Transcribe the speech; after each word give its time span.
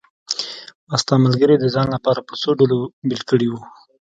ما 0.87 0.95
ستا 1.01 1.15
ملګري 1.25 1.55
د 1.59 1.65
ځان 1.75 1.87
لپاره 1.95 2.19
په 2.27 2.33
څو 2.41 2.49
ډلو 2.59 2.79
بېل 3.07 3.21
کړي 3.29 3.47
وو. 3.49 3.61